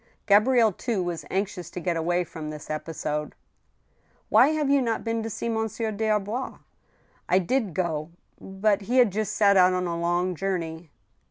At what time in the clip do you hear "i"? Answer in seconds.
7.29-7.37